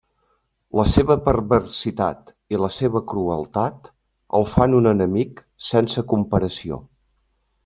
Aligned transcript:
La 0.77 0.85
seva 0.93 1.17
perversitat 1.25 2.31
i 2.55 2.61
la 2.63 2.71
seva 2.79 3.03
crueltat 3.13 3.93
el 4.41 4.49
fan 4.57 4.75
un 4.79 4.93
enemic 4.97 5.45
sense 5.71 6.09
comparació. 6.15 6.85